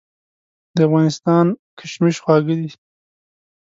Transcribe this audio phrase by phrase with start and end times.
[0.75, 1.45] د افغانستان
[1.77, 2.71] کشمش خواږه دي.